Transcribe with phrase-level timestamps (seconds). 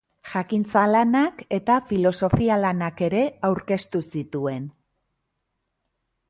[0.27, 4.67] Jakintza-lanak eta filosofia-lanak ere aurkeztu zituen.